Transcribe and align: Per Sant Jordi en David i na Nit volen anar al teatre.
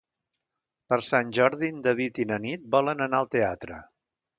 Per 0.93 0.97
Sant 1.09 1.29
Jordi 1.39 1.71
en 1.75 1.85
David 1.91 2.25
i 2.25 2.29
na 2.33 2.43
Nit 2.49 2.67
volen 2.79 3.09
anar 3.11 3.23
al 3.23 3.35
teatre. 3.41 3.85